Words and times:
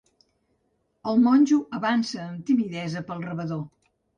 El 1.11 1.21
monjo 1.27 1.59
avança 1.81 2.25
amb 2.27 2.45
timidesa 2.49 3.07
pel 3.11 3.25
rebedor. 3.31 3.63